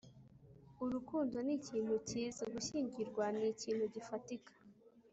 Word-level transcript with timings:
urukundo 0.83 1.35
nikintu 1.45 1.93
cyiza, 2.07 2.43
gushyingirwa 2.53 3.23
nikintu 3.35 3.83
gifatika 3.93 4.53